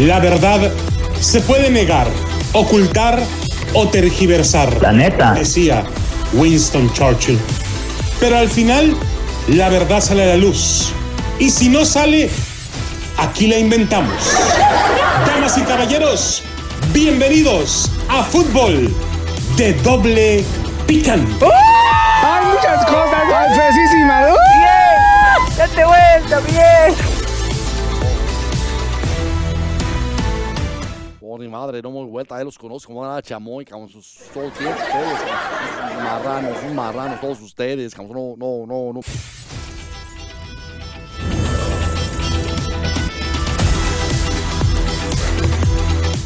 [0.00, 0.72] La verdad
[1.20, 2.06] se puede negar,
[2.54, 3.22] ocultar
[3.74, 4.80] o tergiversar.
[4.80, 5.34] La neta.
[5.34, 5.84] Decía
[6.32, 7.38] Winston Churchill.
[8.18, 8.96] Pero al final,
[9.48, 10.94] la verdad sale a la luz.
[11.38, 12.30] Y si no sale,
[13.18, 14.14] aquí la inventamos.
[15.26, 16.44] Damas y caballeros,
[16.94, 18.90] bienvenidos a Fútbol
[19.58, 20.42] de Doble
[20.86, 21.20] Pican.
[22.22, 23.20] Hay muchas cosas
[23.54, 24.28] falsísimas.
[24.28, 25.58] ¡Bien!
[25.58, 27.09] ¡Date vuelta, bien!
[31.40, 36.04] Ni madre, no me vuelta, ahí los conozco como una chamoy, como sus todos, cabrón,
[36.04, 39.00] marranos, un marrano, todos ustedes, cabrón, no, no, no, no.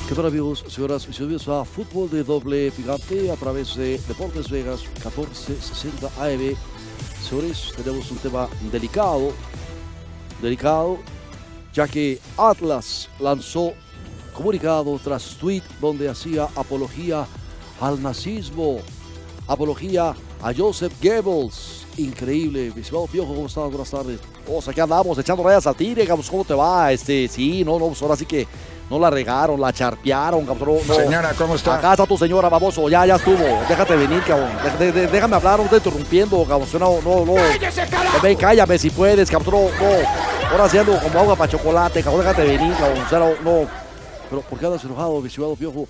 [0.09, 1.47] ¿Qué tal amigos, señoras y señores?
[1.47, 6.57] A fútbol de doble picante a través de Deportes Vegas 1460 AM.
[7.23, 9.33] Señores, tenemos un tema delicado,
[10.43, 10.99] delicado,
[11.73, 13.75] ya que Atlas lanzó
[14.35, 17.27] comunicado tras tweet donde hacía apología
[17.81, 18.79] al nazismo,
[19.49, 21.87] apología a Joseph Goebbels.
[21.97, 23.69] Increíble, mi estimado Piojo, ¿cómo estás?
[23.71, 24.19] Buenas tardes.
[24.49, 26.91] O sea, aquí andamos echando rayas al tigre, ¿cómo te va?
[26.93, 28.47] Este, sí, no, no, pues ahora sí que
[28.91, 30.79] no la regaron, la charpearon, cabrón.
[30.87, 30.95] no.
[30.95, 31.77] Señora, ¿cómo está?
[31.77, 33.39] Acá está tu señora, baboso, ya, ya estuvo.
[33.69, 34.51] Déjate venir, cabrón.
[34.79, 36.69] De- de- de- déjame hablar, no estoy interrumpiendo, cabrón.
[36.81, 37.35] No, no, no.
[38.23, 39.71] Ven, cállame si puedes, cabrón.
[39.81, 40.49] No, no.
[40.51, 42.23] Ahora haciendo como agua para chocolate, cabrón.
[42.27, 42.75] Déjate venir,
[43.09, 43.35] cabrón.
[43.45, 43.84] No.
[44.29, 45.87] Pero, ¿por qué andas enojado, mi estimado Piojo?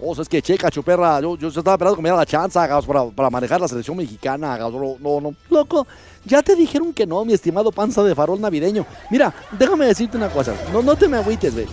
[0.00, 1.20] O sea, es que checa, chuperra.
[1.20, 3.96] Yo, yo estaba esperando que me diera la chance, cabrón, para, para manejar la selección
[3.96, 4.96] mexicana, cabrón.
[5.00, 5.34] No, no.
[5.48, 5.86] Loco,
[6.24, 8.84] ya te dijeron que no, mi estimado panza de farol navideño.
[9.10, 10.54] Mira, déjame decirte una cosa.
[10.72, 11.66] No, no te me agüites, güey.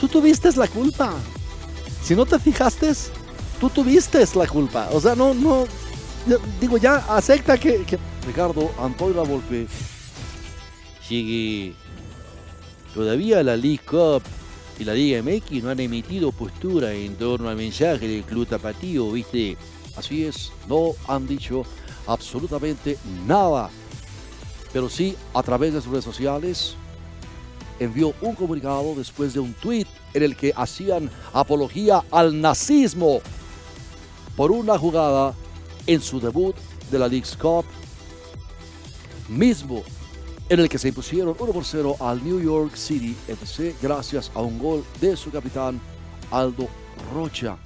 [0.00, 1.12] Tú tuviste la culpa.
[2.02, 2.92] Si no te fijaste,
[3.60, 4.88] tú tuviste la culpa.
[4.92, 5.64] O sea, no, no.
[6.60, 7.84] digo, ya acepta que.
[7.84, 7.98] que...
[8.26, 9.66] Ricardo Antoira Volpe
[11.06, 11.74] sigue.
[12.94, 14.22] Todavía la League Cup
[14.78, 19.10] y la Liga MX no han emitido postura en torno al mensaje del Club Tapatío,
[19.10, 19.56] ¿viste?
[19.96, 21.64] Así es, no han dicho
[22.06, 23.70] absolutamente nada.
[24.72, 26.74] Pero sí, a través de sus redes sociales,
[27.80, 33.20] envió un comunicado después de un tuit en el que hacían apología al nazismo
[34.36, 35.34] por una jugada
[35.86, 36.54] en su debut
[36.90, 37.64] de la League's Cup,
[39.28, 39.82] mismo
[40.48, 44.40] en el que se impusieron 1 por 0 al New York City FC gracias a
[44.40, 45.80] un gol de su capitán
[46.30, 46.68] Aldo
[47.14, 47.56] Rocha.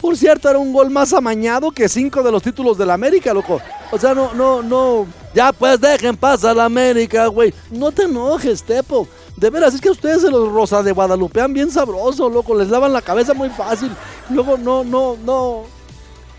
[0.00, 3.60] Por cierto, era un gol más amañado que cinco de los títulos del América, loco.
[3.90, 5.06] O sea, no, no, no.
[5.34, 7.52] Ya pues dejen pasar la América, güey.
[7.70, 9.06] No te enojes, Tepo.
[9.36, 12.54] De veras, es que ustedes se los rosa de Guadalupean bien sabroso, loco.
[12.54, 13.90] Les lavan la cabeza muy fácil.
[14.30, 15.64] Luego, no, no, no.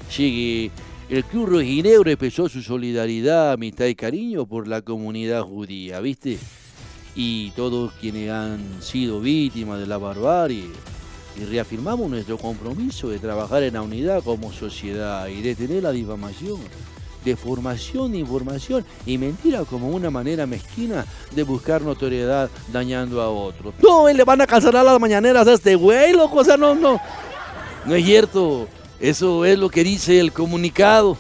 [0.10, 0.72] Sigue.
[1.12, 6.40] El Club Rojinegro expresó su solidaridad, amistad y cariño por la comunidad judía, ¿viste?
[7.18, 10.70] Y todos quienes han sido víctimas de la barbarie.
[11.36, 16.62] Y reafirmamos nuestro compromiso de trabajar en la unidad como sociedad y detener la difamación,
[17.26, 21.06] deformación de información y mentira como una manera mezquina
[21.36, 23.74] de buscar notoriedad dañando a otros.
[23.84, 27.02] No, le van a cancelar las mañaneras a este güey, loco, o sea, no, no.
[27.84, 28.70] No es cierto.
[29.02, 31.18] Eso es lo que dice el comunicado.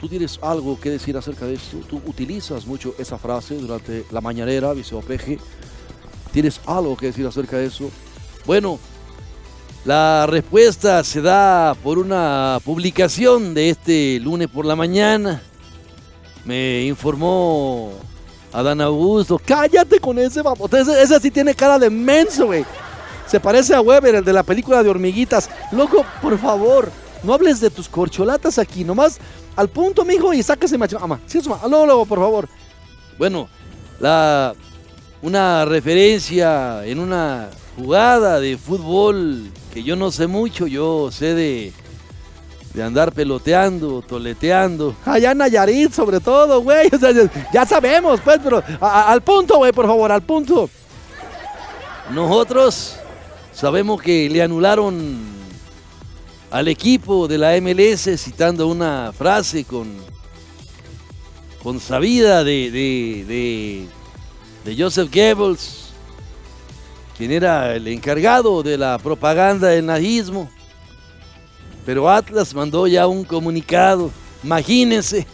[0.00, 1.78] ¿Tú tienes algo que decir acerca de esto?
[1.88, 5.38] ¿Tú utilizas mucho esa frase durante la mañanera, viceopeje?
[6.32, 7.88] ¿Tienes algo que decir acerca de eso?
[8.44, 8.80] Bueno,
[9.84, 15.40] la respuesta se da por una publicación de este lunes por la mañana.
[16.44, 17.92] Me informó
[18.52, 19.40] Adán Augusto.
[19.42, 20.80] Cállate con ese babote.
[20.80, 22.64] Ese, ese sí tiene cara de menso, güey.
[23.28, 25.48] Se parece a Weber, el de la película de hormiguitas.
[25.70, 26.90] Loco, por favor,
[27.24, 28.84] no hables de tus corcholatas aquí.
[28.84, 29.18] Nomás
[29.56, 30.98] al punto, mijo, y sáquese macho.
[31.00, 31.60] Ama, sí, suma.
[31.68, 32.48] Luego, luego, por favor.
[33.18, 33.48] Bueno,
[34.00, 34.54] la,
[35.22, 40.66] una referencia en una jugada de fútbol que yo no sé mucho.
[40.66, 41.72] Yo sé de,
[42.74, 44.94] de andar peloteando, toleteando.
[45.04, 46.88] Allá en Nayarit, sobre todo, güey.
[46.94, 50.22] O sea, ya- ya sabemos, pues, pero a- a- al punto, güey, por favor, al
[50.22, 50.68] punto.
[52.12, 52.96] Nosotros
[53.52, 55.33] sabemos que le anularon
[56.54, 59.92] al equipo de la MLS citando una frase con,
[61.60, 63.88] con sabida de, de,
[64.64, 65.86] de- Joseph Goebbels,
[67.18, 70.48] quien era el encargado de la propaganda del nazismo.
[71.84, 74.12] Pero Atlas mandó ya un comunicado.
[74.44, 75.26] Imagínense,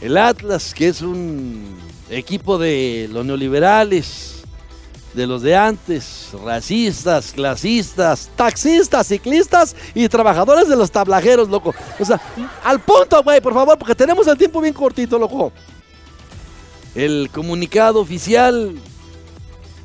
[0.00, 1.76] el Atlas, que es un
[2.10, 4.35] equipo de los neoliberales,
[5.16, 11.74] de los de antes, racistas, clasistas, taxistas, ciclistas y trabajadores de los tablajeros, loco.
[11.98, 12.20] O sea,
[12.62, 15.52] al punto, güey, por favor, porque tenemos el tiempo bien cortito, loco.
[16.94, 18.74] El comunicado oficial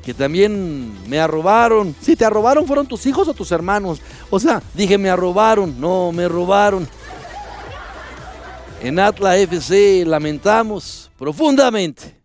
[0.04, 1.96] que también me arrobaron.
[2.02, 4.02] Si te arrobaron, fueron tus hijos o tus hermanos.
[4.28, 6.86] O sea, dije me arrobaron, no, me robaron.
[8.82, 12.21] En Atlas FC lamentamos profundamente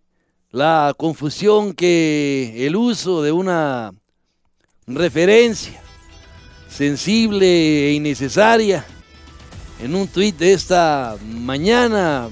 [0.57, 3.93] la confusión que el uso de una
[4.87, 5.79] referencia
[6.67, 8.83] sensible e innecesaria
[9.79, 12.29] en un tuit de esta mañana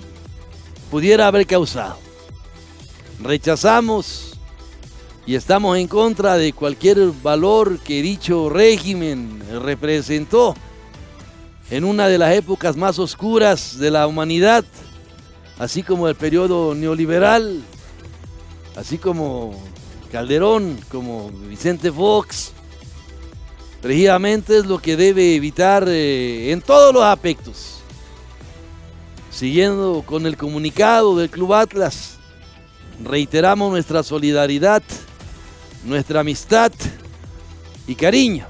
[0.90, 2.00] pudiera haber causado.
[3.22, 4.34] Rechazamos
[5.28, 10.56] y estamos en contra de cualquier valor que dicho régimen representó
[11.70, 14.66] en una de las épocas más oscuras de la humanidad,
[15.60, 17.62] así como el periodo neoliberal,
[18.76, 19.54] así como
[20.12, 22.52] Calderón, como Vicente Fox.
[23.82, 27.80] Precisamente es lo que debe evitar eh, en todos los aspectos.
[29.32, 32.18] Siguiendo con el comunicado del Club Atlas,
[33.04, 34.82] reiteramos nuestra solidaridad,
[35.84, 36.72] nuestra amistad
[37.88, 38.48] y cariño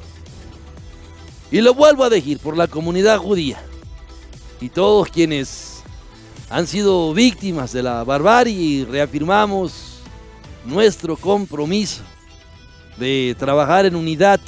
[1.52, 3.62] y lo vuelvo a decir por la comunidad judía
[4.60, 5.84] y todos quienes
[6.50, 9.85] han sido víctimas de la barbarie reafirmamos
[10.66, 12.02] nuestro compromiso
[12.98, 14.40] de trabajar en unidad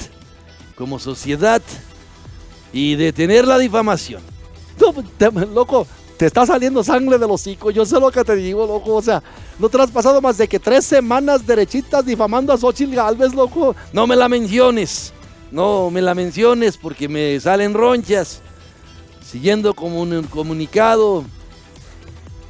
[0.76, 1.62] como sociedad
[2.72, 4.22] y detener la difamación.
[5.54, 5.86] loco,
[6.16, 9.02] te está saliendo sangre de los hocico, yo sé lo que te digo, loco, o
[9.02, 9.22] sea,
[9.58, 13.74] no te has pasado más de que tres semanas derechitas difamando a Xochitl Galvez, loco,
[13.92, 15.12] no me la menciones.
[15.50, 18.40] No me la menciones porque me salen ronchas.
[19.24, 21.24] Siguiendo como un comunicado,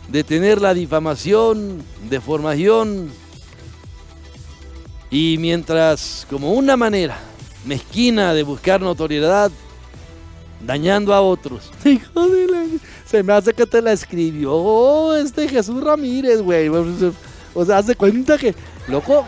[0.08, 3.10] detener la difamación, deformación.
[5.10, 7.18] Y mientras, como una manera
[7.64, 9.50] mezquina de buscar notoriedad,
[10.64, 11.70] dañando a otros.
[11.84, 12.64] Hijo de la...
[13.06, 16.68] Se me hace que te la escribió este Jesús Ramírez, güey.
[17.54, 18.54] O sea, hace cuenta que,
[18.86, 19.24] loco,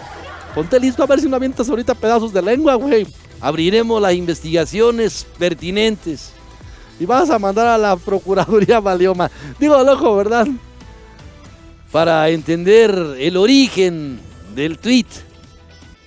[0.54, 3.06] ponte listo a ver si no avientas ahorita pedazos de lengua, güey
[3.40, 6.32] abriremos las investigaciones pertinentes
[6.98, 9.30] y vas a mandar a la Procuraduría Valioma.
[9.58, 10.46] Digo, loco, ¿verdad?
[11.90, 14.20] Para entender el origen
[14.54, 15.06] del tweet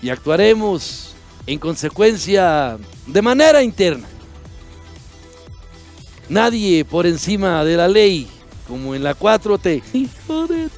[0.03, 1.15] y actuaremos
[1.47, 2.77] en consecuencia
[3.07, 4.05] de manera interna.
[6.27, 8.27] Nadie por encima de la ley,
[8.67, 9.81] como en la 4T.
[9.93, 10.69] Hijo de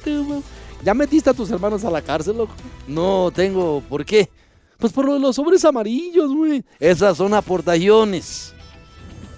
[0.84, 2.54] ¿Ya metiste a tus hermanos a la cárcel, loco?
[2.86, 4.30] No tengo por qué.
[4.78, 6.62] Pues por los sobres amarillos, güey.
[6.78, 8.54] Esas son aportaciones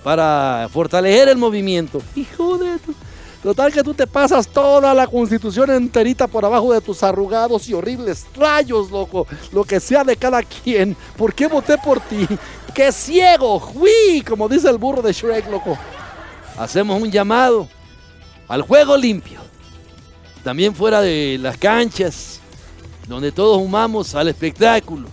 [0.05, 2.03] para fortalecer el movimiento.
[2.15, 2.79] Hijo de
[3.43, 7.75] Total que tú te pasas toda la constitución enterita por abajo de tus arrugados y
[7.75, 9.27] horribles rayos, loco.
[9.53, 10.97] Lo que sea de cada quien.
[11.17, 12.27] ¿Por qué voté por ti?
[12.75, 13.71] ¡Qué ciego!
[13.75, 14.23] ¡Uy!
[14.23, 15.79] Como dice el burro de Shrek, loco.
[16.59, 17.69] Hacemos un llamado
[18.49, 19.41] al juego limpio.
[20.43, 22.41] También fuera de las canchas,
[23.07, 25.09] donde todos humamos al espectáculo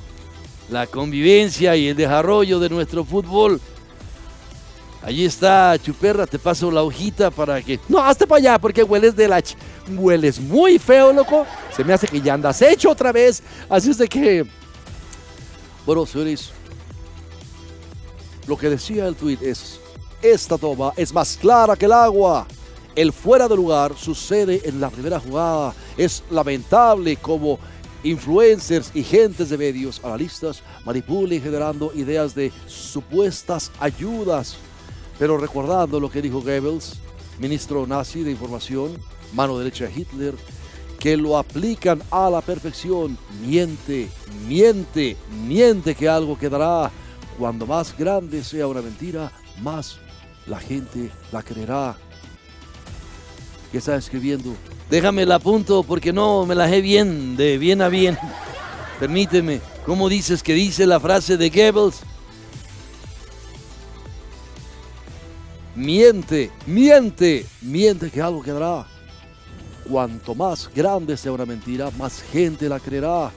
[0.69, 3.62] la convivencia y el desarrollo de nuestro fútbol.
[5.05, 7.79] Allí está, Chuperra, te paso la hojita para que...
[7.87, 9.43] No, hazte para allá porque hueles de la...
[9.87, 11.45] Hueles muy feo, loco.
[11.75, 13.43] Se me hace que ya andas hecho otra vez.
[13.69, 14.47] Así es de que...
[15.85, 16.49] Bueno, señores,
[18.47, 19.79] lo que decía el tweet es,
[20.23, 22.47] esta toma es más clara que el agua.
[22.95, 25.75] El fuera de lugar sucede en la primera jugada.
[25.97, 27.59] Es lamentable como
[28.01, 34.57] influencers y gentes de medios, analistas, manipulen generando ideas de supuestas ayudas.
[35.17, 37.00] Pero recordando lo que dijo Goebbels,
[37.39, 38.98] ministro nazi de información,
[39.34, 40.36] mano derecha de Hitler,
[41.00, 43.17] que lo aplican a la perfección.
[43.41, 44.10] Miente,
[44.48, 45.15] miente,
[45.48, 46.91] miente que algo quedará.
[47.38, 49.31] Cuando más grande sea una mentira,
[49.62, 49.98] más
[50.48, 51.95] la gente la creerá.
[53.72, 54.55] ¿Qué está escribiendo?
[54.89, 58.17] Déjame la apunto porque no me la sé bien, de bien a bien.
[59.00, 62.01] Permíteme, ¿cómo dices que dice la frase de Goebbels?
[65.86, 68.88] Miente, miente, miente que algo quedará.
[69.88, 73.32] Cuanto más grande sea una mentira, más gente la creerá.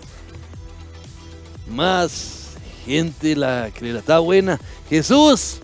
[1.69, 2.55] Más
[2.87, 3.99] gente la creerá.
[3.99, 4.59] Está buena.
[4.89, 5.59] Jesús,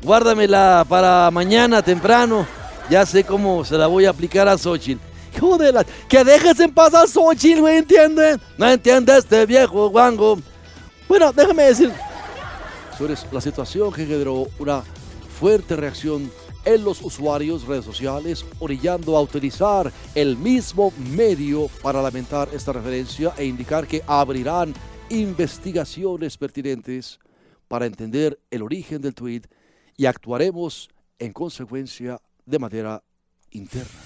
[0.00, 2.46] guárdamela para mañana temprano.
[2.88, 5.00] Ya sé cómo se la voy a aplicar a Xochitl.
[5.40, 8.40] Joder, que dejes en paz a Xochitl, ¿me entienden?
[8.56, 10.38] ¿No entiende este viejo guango?
[11.08, 11.92] Bueno, déjame decir,
[12.96, 14.84] sobre la situación que generó una
[15.38, 16.32] fuerte reacción
[16.64, 23.32] en los usuarios redes sociales, orillando a utilizar el mismo medio para lamentar esta referencia
[23.38, 24.74] e indicar que abrirán
[25.10, 27.20] investigaciones pertinentes
[27.68, 29.42] para entender el origen del tweet
[29.96, 30.88] y actuaremos
[31.20, 33.02] en consecuencia de manera
[33.52, 34.00] interna.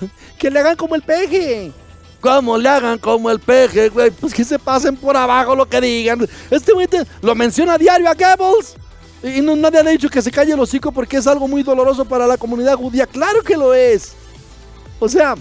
[0.38, 1.72] que le hagan como el peje.
[2.20, 5.80] como le hagan como el peje, güey, pues que se pasen por abajo lo que
[5.80, 6.26] digan.
[6.50, 6.88] Este güey
[7.20, 8.76] lo menciona a diario a Goebbels.
[9.22, 12.26] Y nadie ha dicho que se calle el hocico porque es algo muy doloroso para
[12.26, 13.06] la comunidad judía.
[13.06, 14.12] Claro que lo es.
[14.98, 15.34] O sea,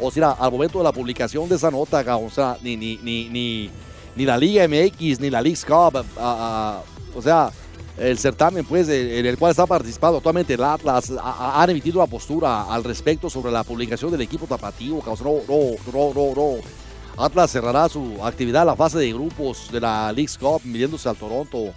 [0.00, 3.28] o sea, al momento de la publicación de esa nota, o sea, ni, ni, ni,
[3.28, 3.70] ni,
[4.16, 6.80] ni la Liga MX, ni la League Cup, ah,
[7.14, 7.50] o sea,
[7.96, 11.98] el certamen pues en el cual está participando actualmente el Atlas a- a- han emitido
[11.98, 15.00] una postura al respecto sobre la publicación del equipo tapativo.
[15.00, 15.42] cabrón.
[15.48, 15.54] No,
[15.92, 17.24] no, no, no, no.
[17.24, 21.16] Atlas cerrará su actividad en la fase de grupos de la League Cup midiéndose al
[21.16, 21.72] Toronto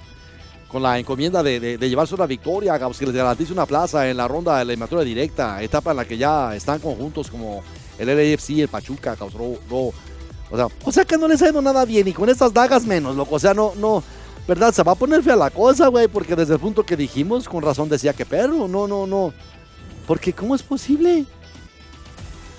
[0.71, 4.57] con la encomienda de, llevarse una victoria, que les garantice una plaza en la ronda
[4.57, 7.61] de la eliminatoria directa, etapa en la que ya están conjuntos como
[7.99, 9.91] el LAFC el Pachuca, no.
[10.49, 12.85] O sea, o sea que no les ha ido nada bien y con estas dagas
[12.85, 13.35] menos, loco.
[13.35, 14.01] O sea, no, no,
[14.47, 14.73] ¿verdad?
[14.73, 17.61] Se va a poner fea la cosa, güey, porque desde el punto que dijimos, con
[17.61, 19.33] razón decía que perro, no, no, no.
[20.07, 21.25] Porque ¿cómo es posible?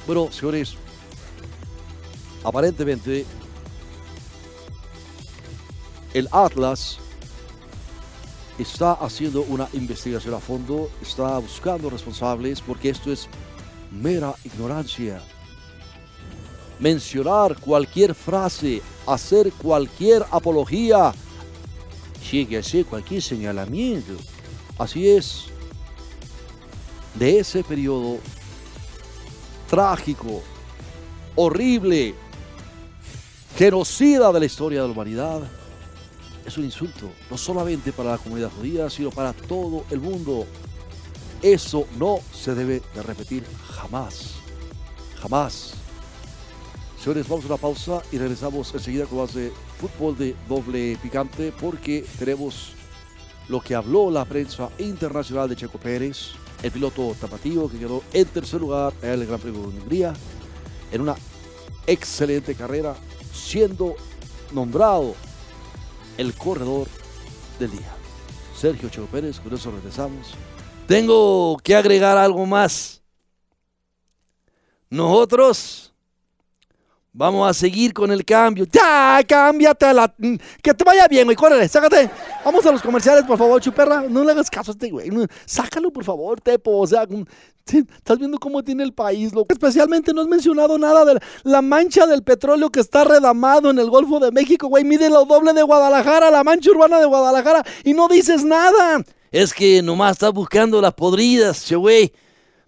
[0.07, 0.75] Bueno, señores,
[2.45, 3.25] aparentemente
[6.13, 6.99] el Atlas
[8.59, 13.29] está haciendo una investigación a fondo, está buscando responsables porque esto es
[13.91, 15.23] mera ignorancia.
[16.79, 21.13] Mencionar cualquier frase, hacer cualquier apología,
[22.23, 24.15] sigue hacer cualquier señalamiento.
[24.79, 25.47] Así es.
[27.15, 28.19] De ese periodo
[29.69, 30.43] trágico,
[31.37, 32.15] horrible,
[33.57, 35.43] genocida de la historia de la humanidad,
[36.47, 40.47] es un insulto, no solamente para la comunidad judía, sino para todo el mundo.
[41.41, 44.35] Eso no se debe de repetir jamás.
[45.21, 45.75] Jamás.
[47.03, 51.53] Señores, vamos a una pausa y regresamos enseguida con más de fútbol de doble picante
[51.53, 52.75] porque tenemos
[53.49, 56.31] lo que habló la prensa internacional de Checo Pérez,
[56.63, 60.15] el piloto tapatío que quedó en tercer lugar en el Gran Premio de Hungría,
[60.93, 61.17] en una
[61.87, 62.95] excelente carrera,
[63.33, 63.97] siendo
[64.53, 65.17] nombrado
[66.19, 66.89] el corredor
[67.59, 67.95] del día.
[68.57, 70.35] Sergio Checo Pérez, con eso regresamos.
[70.87, 73.03] Tengo que agregar algo más.
[74.91, 75.92] Nosotros
[77.13, 78.67] vamos a seguir con el cambio.
[78.71, 79.21] ¡Ya!
[79.27, 79.93] ¡Cámbiate!
[79.93, 80.13] La...
[80.63, 81.37] Que te vaya bien, güey.
[81.37, 82.11] Córrele, sácate.
[82.45, 84.05] Vamos a los comerciales, por favor, chuperra.
[84.09, 85.11] No le hagas caso a este güey.
[85.45, 86.79] Sácalo, por favor, Tepo.
[86.79, 87.25] O sea, mm,
[87.67, 89.53] estás viendo cómo tiene el país, loco.
[89.53, 93.91] Especialmente no has mencionado nada de la mancha del petróleo que está redamado en el
[93.91, 94.85] Golfo de México, güey.
[94.85, 99.05] Mide lo doble de Guadalajara, la mancha urbana de Guadalajara, y no dices nada.
[99.31, 102.13] Es que nomás estás buscando las podridas, che, güey.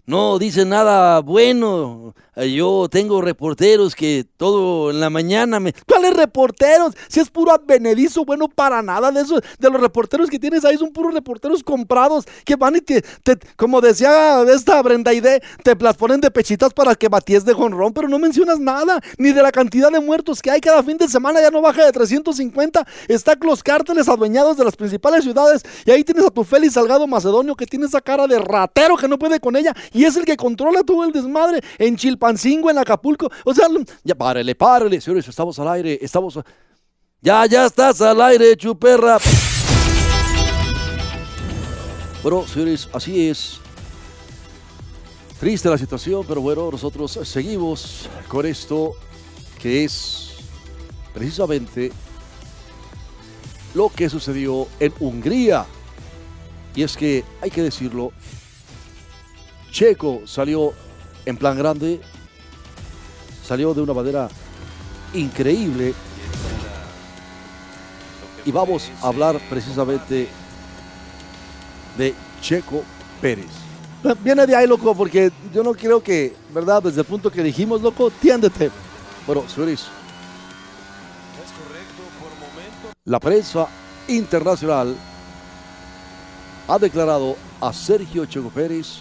[0.07, 2.13] No dice nada bueno.
[2.35, 5.73] Eh, Yo tengo reporteros que todo en la mañana me.
[5.87, 6.93] ¿Cuáles reporteros?
[7.07, 9.39] Si es puro advenedizo, bueno, para nada de eso.
[9.57, 13.39] De los reporteros que tienes ahí son puros reporteros comprados que van y te, te-
[13.55, 17.91] como decía esta Brenda Ide, te las ponen de pechitas para que baties de jonrón,
[17.93, 21.07] pero no mencionas nada, ni de la cantidad de muertos que hay cada fin de
[21.07, 22.85] semana, ya no baja de 350.
[23.07, 27.07] Están los cárteles adueñados de las principales ciudades y ahí tienes a tu Félix Salgado
[27.07, 30.25] Macedonio que tiene esa cara de ratero que no puede con ella y es el
[30.25, 33.31] que controla todo el desmadre en Chilpancingo, en Acapulco.
[33.45, 33.67] O sea,
[34.03, 36.37] ya párele, párele, señores, estamos al aire, estamos...
[37.21, 39.17] Ya, ya estás al aire, chuperra.
[42.21, 43.59] Bueno, señores, así es.
[45.39, 48.95] Triste la situación, pero bueno, nosotros seguimos con esto
[49.61, 50.31] que es
[51.13, 51.93] precisamente
[53.73, 55.65] lo que sucedió en Hungría.
[56.75, 58.11] Y es que, hay que decirlo,
[59.75, 60.71] Checo salió
[61.25, 61.99] en plan grande,
[63.43, 64.29] salió de una manera
[65.13, 65.93] increíble.
[68.45, 70.29] Y vamos a hablar precisamente
[71.97, 72.83] de Checo
[73.19, 73.51] Pérez.
[74.23, 76.81] Viene de ahí, loco, porque yo no creo que, ¿verdad?
[76.81, 78.71] Desde el punto que dijimos, loco, tiéndete.
[79.27, 79.87] Bueno, señores,
[83.03, 83.67] la prensa
[84.07, 84.95] internacional
[86.65, 88.99] ha declarado a Sergio Checo Pérez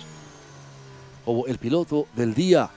[1.24, 2.70] como el piloto del día.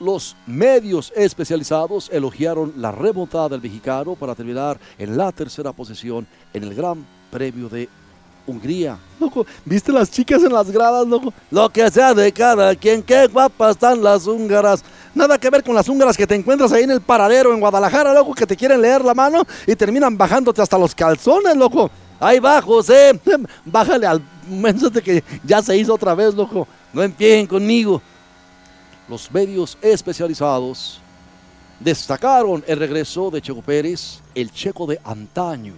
[0.00, 6.64] Los medios especializados elogiaron la remontada del mexicano para terminar en la tercera posición en
[6.64, 7.88] el Gran Premio de
[8.46, 8.98] Hungría.
[9.20, 11.32] Loco, ¿viste las chicas en las gradas, loco?
[11.50, 14.84] Lo que sea de cada quien, qué guapas están las húngaras.
[15.14, 18.12] Nada que ver con las húngaras que te encuentras ahí en el paradero en Guadalajara,
[18.12, 21.90] loco, que te quieren leer la mano y terminan bajándote hasta los calzones, loco.
[22.20, 23.18] Ahí va, José.
[23.64, 26.66] Bájale al menso de que ya se hizo otra vez, loco.
[26.92, 28.00] No empiecen conmigo.
[29.08, 31.00] Los medios especializados
[31.80, 35.74] destacaron el regreso de Checo Pérez, el checo de antaño,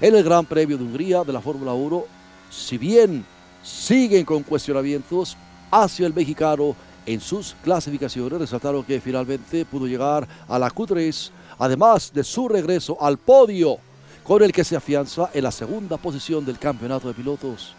[0.00, 2.04] en el Gran Premio de Hungría de la Fórmula 1.
[2.50, 3.24] Si bien
[3.64, 5.36] siguen con cuestionamientos
[5.70, 8.38] hacia el mexicano en sus clasificaciones.
[8.38, 13.78] Resaltaron que finalmente pudo llegar a la Q3, además de su regreso al podio,
[14.22, 17.74] con el que se afianza en la segunda posición del campeonato de pilotos.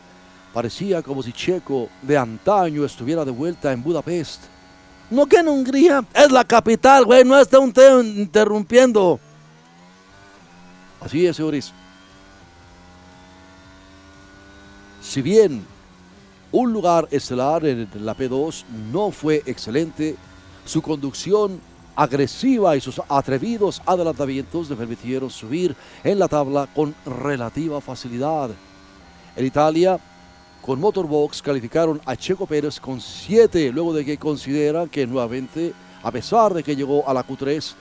[0.56, 4.44] Parecía como si Checo de antaño estuviera de vuelta en Budapest.
[5.12, 7.74] No que en Hungría es la capital, güey, no está un
[8.16, 9.20] interrumpiendo.
[11.02, 11.74] Así es, señores.
[15.02, 15.66] Si bien
[16.54, 20.16] un lugar estelar en la P2 no fue excelente,
[20.64, 21.60] su conducción
[21.98, 28.52] agresiva y sus atrevidos adelantamientos le permitieron subir en la tabla con relativa facilidad.
[29.36, 30.00] En Italia,
[30.66, 36.10] con Motorbox calificaron a Checo Pérez con 7, luego de que consideran que nuevamente, a
[36.10, 37.76] pesar de que llegó a la Q3,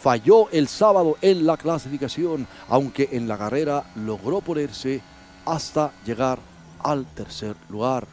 [0.00, 5.00] falló el sábado en la clasificación, aunque en la carrera logró ponerse
[5.44, 6.38] hasta llegar
[6.78, 8.06] al tercer lugar.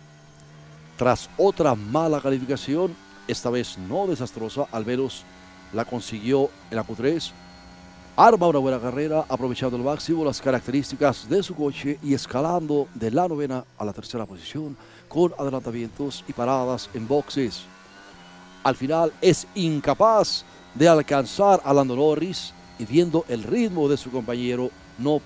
[0.97, 2.95] Tras otra mala calificación,
[3.27, 4.85] esta vez no desastrosa, al
[5.71, 7.31] la consiguió en la Q3,
[8.17, 13.11] arma una buena carrera aprovechando al máximo las características de su coche y escalando de
[13.11, 14.77] la novena a la tercera posición
[15.09, 17.63] con adelantamientos y paradas en boxes.
[18.63, 24.09] Al final es incapaz de alcanzar a Lando Norris y viendo el ritmo de su
[24.09, 25.19] compañero no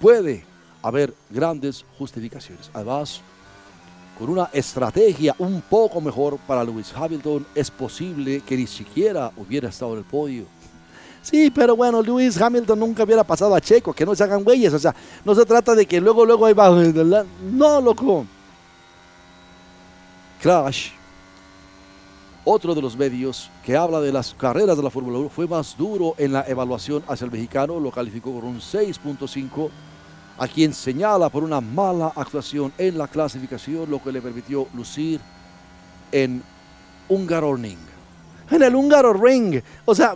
[0.00, 0.44] puede
[0.82, 2.70] haber grandes justificaciones.
[2.72, 3.20] Además,
[4.18, 9.68] con una estrategia un poco mejor para Lewis Hamilton, es posible que ni siquiera hubiera
[9.68, 10.55] estado en el podio.
[11.28, 14.72] Sí, pero bueno, Lewis Hamilton nunca hubiera pasado a Checo, que no se hagan güeyes,
[14.72, 18.24] o sea, no se trata de que luego, luego ahí va, no, loco.
[20.40, 20.90] Crash,
[22.44, 25.76] otro de los medios que habla de las carreras de la Fórmula 1, fue más
[25.76, 29.68] duro en la evaluación hacia el mexicano, lo calificó con un 6.5
[30.38, 35.20] a quien señala por una mala actuación en la clasificación, lo que le permitió lucir
[36.12, 36.40] en
[37.08, 37.85] húngaro ring.
[38.50, 39.60] En el húngaro ring.
[39.84, 40.14] O sea,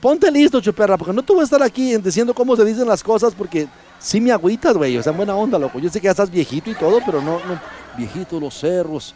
[0.00, 3.02] ponte listo, chuperra, porque no te voy a estar aquí diciendo cómo se dicen las
[3.02, 4.96] cosas, porque sí me agüitas, güey.
[4.96, 5.78] O sea, buena onda, loco.
[5.78, 7.60] Yo sé que ya estás viejito y todo, pero no, no.
[7.96, 9.14] Viejito, los cerros.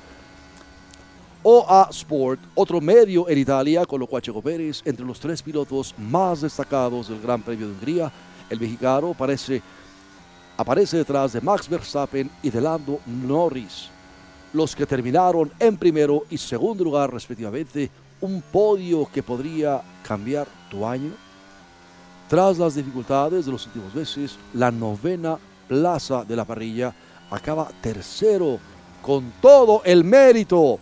[1.45, 6.41] OA Sport, otro medio en Italia, colocó a Checo Pérez entre los tres pilotos más
[6.41, 8.13] destacados del Gran Premio de Hungría.
[8.49, 9.61] El mexicano parece
[10.57, 13.89] aparece detrás de Max Verstappen y de Lando Norris,
[14.53, 17.91] los que terminaron en primero y segundo lugar respectivamente,
[18.23, 21.11] un podio que podría cambiar tu año.
[22.29, 26.95] Tras las dificultades de los últimos meses, la novena plaza de la parrilla
[27.31, 28.59] acaba tercero
[29.03, 30.79] con todo el mérito.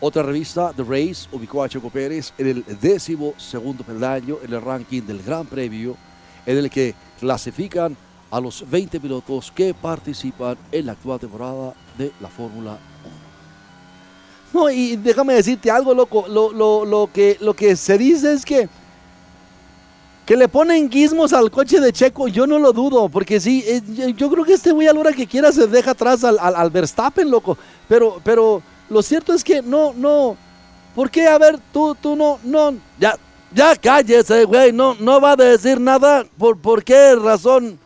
[0.00, 4.62] Otra revista, The Race, ubicó a Checo Pérez en el décimo segundo peldaño en el
[4.62, 5.96] ranking del Gran Premio,
[6.46, 7.96] en el que clasifican
[8.30, 13.17] a los 20 pilotos que participan en la actual temporada de la Fórmula 1.
[14.52, 16.26] No, y déjame decirte algo, loco.
[16.28, 18.68] Lo, que, lo que se dice es que
[20.28, 23.80] que le ponen guismos al coche de Checo, yo no lo dudo, porque sí, eh,
[24.14, 26.68] yo creo que este güey a la hora que quiera se deja atrás al, al,
[26.68, 27.56] Verstappen, loco.
[27.88, 30.36] Pero, pero lo cierto es que no, no.
[30.94, 31.26] ¿Por qué?
[31.26, 32.74] A ver, tú, tú no, no.
[33.00, 33.16] Ya,
[33.54, 36.26] ya cállese, güey, no, no va a decir nada.
[36.36, 37.78] ¿Por, por qué razón?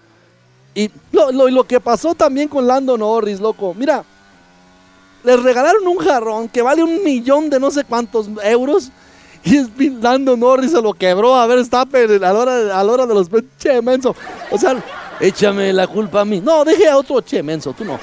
[0.75, 3.72] Y lo, lo, que pasó también con Lando Norris, loco.
[3.72, 4.05] Mira,
[5.25, 8.91] les regalaron un jarrón que vale un millón de no sé cuántos euros.
[9.45, 9.69] Y es
[10.01, 13.15] Lando Norris se lo quebró a ver está a la hora, a la hora de
[13.15, 13.29] los...
[13.59, 14.15] Che, menso.
[14.51, 14.77] O sea,
[15.19, 16.41] échame la culpa a mí.
[16.41, 17.99] No, deje a otro che, menso, tú no.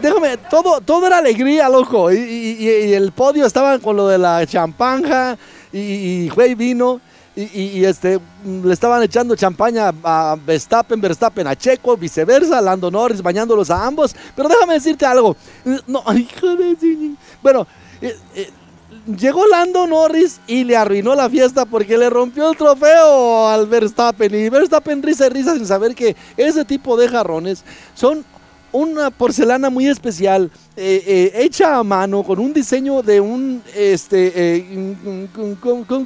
[0.00, 2.10] Déjame, todo, todo era alegría, loco.
[2.10, 5.36] Y, el podio estaban con lo de la champanja
[5.72, 7.00] y, y vino.
[7.52, 13.70] Y, este, le estaban echando champaña a Verstappen, Verstappen a Checo, viceversa, Lando Norris bañándolos
[13.70, 14.14] a ambos.
[14.36, 15.36] Pero déjame decirte algo.
[15.86, 17.14] No, hijo de...
[17.42, 17.66] Bueno,
[18.00, 18.50] eh, eh,
[19.16, 24.34] llegó Lando Norris y le arruinó la fiesta porque le rompió el trofeo al Verstappen.
[24.34, 28.24] Y Verstappen risa y risa sin saber que ese tipo de jarrones son
[28.72, 34.32] una porcelana muy especial, eh, eh, hecha a mano, con un diseño de un, este,
[34.34, 34.96] eh,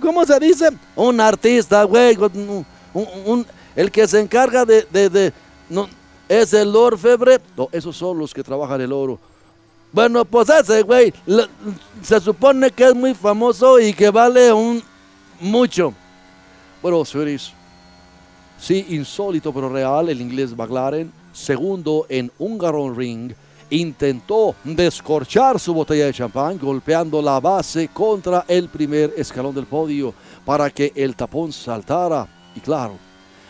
[0.00, 0.70] ¿cómo se dice?
[0.96, 2.16] Un artista, güey,
[3.76, 5.32] el que se encarga de, de,
[5.68, 5.88] no,
[6.28, 9.18] es el orfebre, no, esos son los que trabajan el oro.
[9.92, 11.12] Bueno, pues ese, güey,
[12.02, 14.82] se supone que es muy famoso y que vale un
[15.38, 15.94] mucho.
[16.82, 17.52] Bueno, señores,
[18.58, 23.34] sí, insólito pero real, el inglés McLaren segundo en Hungaron Ring,
[23.68, 30.14] intentó descorchar su botella de champán golpeando la base contra el primer escalón del podio
[30.46, 32.26] para que el tapón saltara.
[32.56, 32.96] Y claro,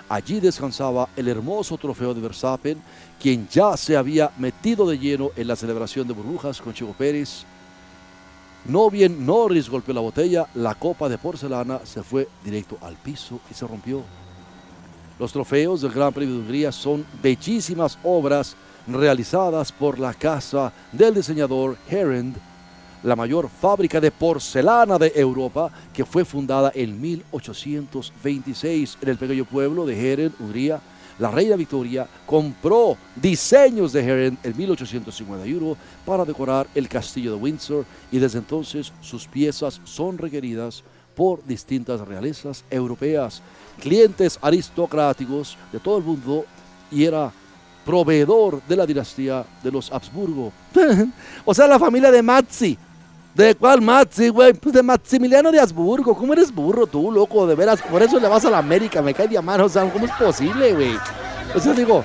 [0.09, 2.81] Allí descansaba el hermoso trofeo de Verstappen,
[3.21, 7.45] quien ya se había metido de lleno en la celebración de burbujas con Chico Pérez.
[8.67, 13.41] No bien Norris golpeó la botella, la copa de porcelana se fue directo al piso
[13.51, 14.03] y se rompió.
[15.19, 18.57] Los trofeos del Gran Premio de Hungría son bellísimas obras
[18.89, 22.37] realizadas por la casa del diseñador Herend,
[23.05, 29.45] la mayor fábrica de porcelana de Europa, que fue fundada en 1826 en el pequeño
[29.45, 30.81] pueblo de Herend, Hungría.
[31.21, 37.85] La reina Victoria compró diseños de Herend en 1851 para decorar el castillo de Windsor
[38.11, 40.83] y desde entonces sus piezas son requeridas
[41.15, 43.43] por distintas realezas europeas,
[43.81, 46.45] clientes aristocráticos de todo el mundo
[46.91, 47.33] y era
[47.85, 50.53] proveedor de la dinastía de los Habsburgo.
[51.45, 52.79] o sea, la familia de Mazzi.
[53.35, 54.53] ¿De cuál Mazzi, güey?
[54.55, 56.17] Pues de Maximiliano de Habsburgo.
[56.17, 57.47] ¿Cómo eres burro tú, loco?
[57.47, 59.03] De veras, por eso le vas a la América.
[59.03, 59.65] Me cae de mano.
[59.65, 60.97] O sea, ¿cómo es posible, güey?
[61.53, 62.05] O sea, digo,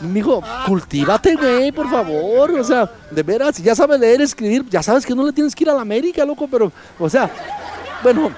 [0.00, 2.50] mijo, cultívate, güey, por favor.
[2.52, 5.54] O sea, de veras, si ya sabes leer, escribir, ya sabes que no le tienes
[5.54, 7.30] que ir a la América, loco, pero, o sea,
[8.02, 8.30] bueno,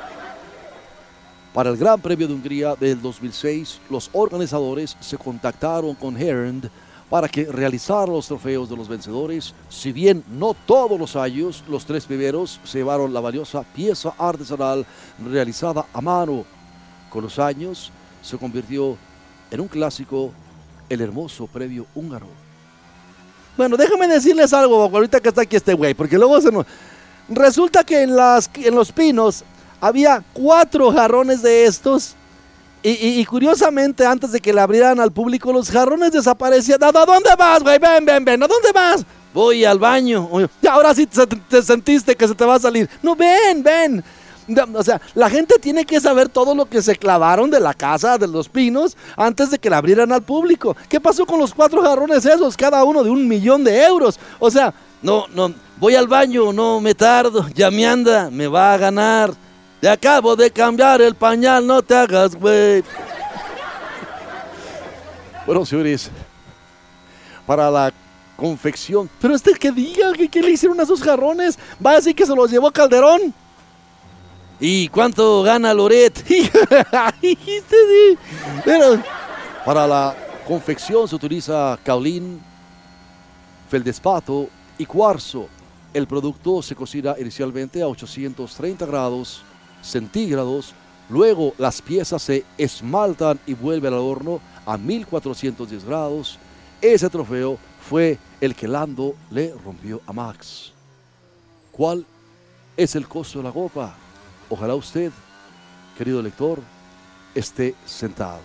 [1.55, 6.68] para el Gran Premio de Hungría del 2006, los organizadores se contactaron con Herend
[7.09, 9.55] para que realizara los trofeos de los vencedores.
[9.68, 14.85] Si bien no todos los años, los tres primeros se llevaron la valiosa pieza artesanal
[15.24, 16.44] realizada a mano.
[17.09, 18.96] Con los años se convirtió
[19.50, 20.33] en un clásico
[20.88, 22.27] el hermoso previo húngaro.
[23.57, 26.66] Bueno, déjame decirles algo ahorita que está aquí este güey, porque luego se nos...
[27.29, 29.44] Resulta que en, las, en los pinos
[29.85, 32.14] había cuatro jarrones de estos.
[32.83, 36.83] Y, curiosamente, antes de que le abrieran al público, los jarrones desaparecían.
[36.83, 37.79] ¿A dónde vas, güey?
[37.79, 38.42] Ven, ven, ven.
[38.42, 39.05] ¿A dónde vas?
[39.33, 40.29] Voy al baño.
[40.61, 42.88] Y ahora sí te, sentiste que se te va a salir.
[43.03, 44.05] No, ven, ven.
[44.75, 48.18] O sea, la gente tiene que saber todo lo que se clavaron de la casa
[48.18, 50.77] de los pinos antes de que la abrieran al público.
[50.88, 52.57] ¿Qué pasó con los cuatro jarrones esos?
[52.57, 54.18] Cada uno de un millón de euros.
[54.38, 58.75] O sea, no, no, voy al baño, no me tardo, ya me anda, me va
[58.75, 59.43] a ganar.
[59.85, 62.83] Te acabo de cambiar el pañal, no te hagas, güey.
[65.44, 66.11] Bueno, señores,
[67.47, 67.92] para la
[68.35, 69.11] confección.
[69.20, 72.35] Pero este que diga que, le hicieron a esos jarrones, va a decir que se
[72.35, 73.35] los llevó Calderón.
[74.59, 76.25] ¿Y cuánto gana Loret?
[78.64, 79.03] Pero
[79.66, 80.16] para la
[80.49, 82.40] confección se utiliza caolín,
[83.68, 85.47] feldespato y cuarzo.
[85.92, 89.44] El producto se cocina inicialmente a 830 grados
[89.85, 90.75] centígrados.
[91.09, 96.38] Luego las piezas se esmaltan y vuelven al horno a 1410 grados.
[96.81, 100.73] Ese trofeo fue el que Lando le rompió a Max.
[101.70, 102.07] ¿Cuál
[102.77, 103.94] es el costo de la copa?
[104.49, 105.12] Ojalá usted,
[105.97, 106.61] querido lector,
[107.35, 108.40] esté sentado.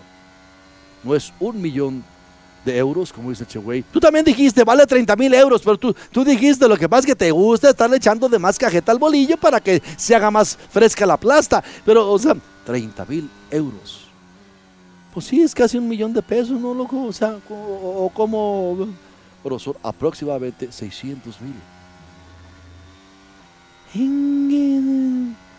[1.04, 2.04] No es un millón
[2.66, 3.84] de euros, como dice Cheway.
[3.92, 7.16] Tú también dijiste, vale 30 mil euros, pero tú, tú dijiste lo que es que
[7.16, 11.06] te gusta estarle echando de más cajeta al bolillo para que se haga más fresca
[11.06, 11.64] la plasta.
[11.86, 14.08] Pero, o sea, 30 mil euros.
[15.14, 17.04] Pues sí, es casi un millón de pesos, ¿no, loco?
[17.04, 18.88] O sea, o, como,
[19.42, 21.56] pero son aproximadamente 600 mil.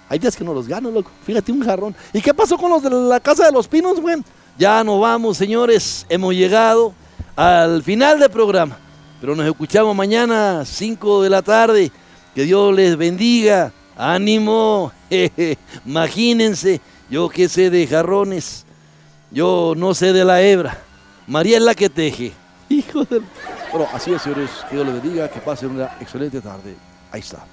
[0.09, 1.11] Hay días que no los gano, loco.
[1.25, 1.95] Fíjate, un jarrón.
[2.13, 4.23] ¿Y qué pasó con los de la Casa de los Pinos, güey?
[4.61, 6.05] Ya nos vamos, señores.
[6.11, 6.93] Hemos llegado
[7.35, 8.77] al final del programa.
[9.19, 11.91] Pero nos escuchamos mañana, 5 de la tarde.
[12.35, 13.73] Que Dios les bendiga.
[13.97, 14.93] Ánimo.
[15.87, 18.67] Imagínense, yo que sé de jarrones.
[19.31, 20.77] Yo no sé de la hebra.
[21.27, 22.35] María es la que teje.
[22.69, 23.23] Hijo de...
[23.73, 24.51] Bueno, así es, señores.
[24.69, 25.31] Que Dios les bendiga.
[25.31, 26.77] Que pasen una excelente tarde.
[27.11, 27.47] Ahí está.